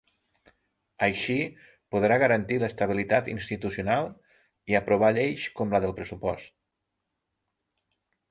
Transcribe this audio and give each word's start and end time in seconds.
Així 1.07 1.35
podrà 1.95 2.15
garantir 2.23 2.57
l’estabilitat 2.63 3.29
institucional 3.35 4.09
i 4.73 4.79
aprovar 4.81 5.13
lleis 5.19 5.45
com 5.59 5.75
la 5.77 5.83
del 5.87 5.93
pressupost. 5.99 6.53